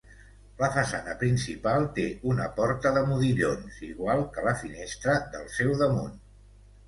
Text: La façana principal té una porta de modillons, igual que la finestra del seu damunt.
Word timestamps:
La 0.59 0.67
façana 0.75 1.11
principal 1.23 1.83
té 1.97 2.05
una 2.31 2.47
porta 2.55 2.93
de 2.95 3.03
modillons, 3.11 3.77
igual 3.89 4.25
que 4.37 4.47
la 4.49 4.57
finestra 4.65 5.19
del 5.37 5.45
seu 5.59 5.77
damunt. 5.83 6.17